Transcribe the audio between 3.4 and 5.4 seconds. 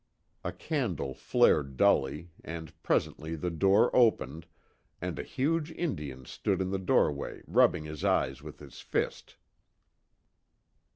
door opened, and a